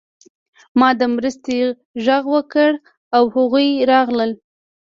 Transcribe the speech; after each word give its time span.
ما 0.79 0.89
د 0.99 1.01
مرستې 1.15 1.57
غږ 2.05 2.23
وکړ 2.35 2.71
او 3.15 3.23
هغوی 3.35 3.69
راغلل 3.91 4.31